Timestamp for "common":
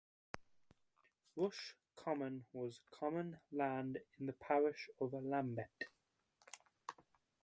1.95-2.45, 2.89-3.37